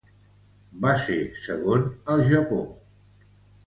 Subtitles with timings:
[0.85, 2.63] Va ser segon al Japó.